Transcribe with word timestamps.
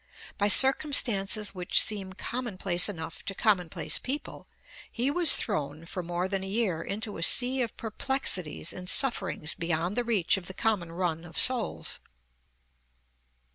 By 0.39 0.47
circumstances 0.47 1.53
which 1.53 1.79
seem 1.79 2.13
commonplace 2.13 2.89
enough 2.89 3.23
to 3.25 3.35
commonplace 3.35 3.99
people, 3.99 4.47
he 4.91 5.11
was 5.11 5.35
thrown 5.35 5.85
for 5.85 6.01
more 6.01 6.27
than 6.27 6.43
a 6.43 6.47
year 6.47 6.81
into 6.81 7.17
a 7.19 7.21
sea 7.21 7.61
of 7.61 7.77
perplexities 7.77 8.73
and 8.73 8.89
sufferings 8.89 9.53
beyond 9.53 9.95
the 9.95 10.03
reach 10.03 10.37
of 10.37 10.47
the 10.47 10.55
common 10.55 10.91
run 10.91 11.23
of 11.23 11.37
souls. 11.37 11.99